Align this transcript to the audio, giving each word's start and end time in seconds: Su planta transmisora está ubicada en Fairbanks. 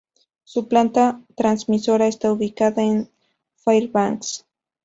Su 0.45 0.67
planta 0.67 1.21
transmisora 1.35 2.07
está 2.07 2.31
ubicada 2.31 2.81
en 2.81 3.11
Fairbanks. 3.57 4.47